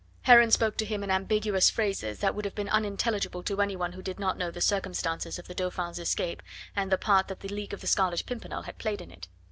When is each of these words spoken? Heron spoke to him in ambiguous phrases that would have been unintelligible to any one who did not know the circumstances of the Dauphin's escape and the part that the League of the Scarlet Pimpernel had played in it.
Heron 0.23 0.49
spoke 0.49 0.77
to 0.77 0.85
him 0.85 1.03
in 1.03 1.11
ambiguous 1.11 1.69
phrases 1.69 2.17
that 2.21 2.33
would 2.33 2.43
have 2.43 2.55
been 2.55 2.67
unintelligible 2.69 3.43
to 3.43 3.61
any 3.61 3.75
one 3.75 3.91
who 3.91 4.01
did 4.01 4.19
not 4.19 4.35
know 4.35 4.49
the 4.49 4.59
circumstances 4.59 5.37
of 5.37 5.47
the 5.47 5.53
Dauphin's 5.53 5.99
escape 5.99 6.41
and 6.75 6.91
the 6.91 6.97
part 6.97 7.27
that 7.27 7.41
the 7.41 7.49
League 7.49 7.71
of 7.71 7.81
the 7.81 7.85
Scarlet 7.85 8.25
Pimpernel 8.25 8.63
had 8.63 8.79
played 8.79 9.01
in 9.01 9.11
it. 9.11 9.27